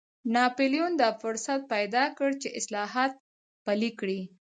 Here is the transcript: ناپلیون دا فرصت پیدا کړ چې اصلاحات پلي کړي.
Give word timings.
ناپلیون 0.33 0.91
دا 1.01 1.09
فرصت 1.21 1.59
پیدا 1.73 2.03
کړ 2.17 2.29
چې 2.41 2.49
اصلاحات 2.59 3.11
پلي 3.65 3.91
کړي. 3.99 4.19